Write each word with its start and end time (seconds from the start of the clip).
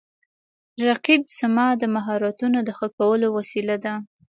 رقیب 0.87 1.21
زما 1.39 1.67
د 1.81 1.83
مهارتونو 1.95 2.57
د 2.67 2.69
ښه 2.77 2.87
کولو 2.97 3.27
وسیله 3.37 3.75
ده 3.83 3.93